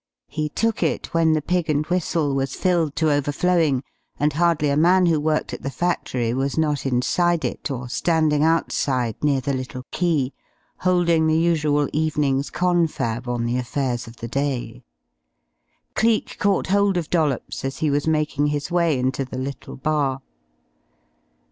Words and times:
He 0.29 0.49
took 0.49 0.81
it 0.81 1.13
when 1.13 1.33
the 1.33 1.43
"Pig 1.43 1.69
and 1.69 1.85
Whistle" 1.85 2.33
was 2.33 2.55
filled 2.55 2.95
to 2.95 3.11
overflowing, 3.11 3.83
and 4.19 4.33
hardly 4.33 4.69
a 4.71 4.75
man 4.75 5.05
who 5.05 5.19
worked 5.19 5.53
at 5.53 5.61
the 5.61 5.69
factory 5.69 6.33
was 6.33 6.57
not 6.57 6.87
inside 6.87 7.45
it 7.45 7.69
or 7.69 7.87
standing 7.87 8.43
outside 8.43 9.23
near 9.23 9.41
the 9.41 9.53
little 9.53 9.83
quay, 9.91 10.33
holding 10.79 11.27
the 11.27 11.37
usual 11.37 11.87
evening's 11.93 12.49
confab 12.49 13.29
on 13.29 13.45
the 13.45 13.57
affairs 13.59 14.07
of 14.07 14.15
the 14.15 14.27
day. 14.27 14.83
Cleek 15.93 16.37
caught 16.39 16.65
hold 16.65 16.97
of 16.97 17.11
Dollops 17.11 17.63
as 17.63 17.77
he 17.77 17.91
was 17.91 18.07
making 18.07 18.47
his 18.47 18.71
way 18.71 18.97
into 18.97 19.23
the 19.23 19.37
little 19.37 19.75
bar. 19.77 20.23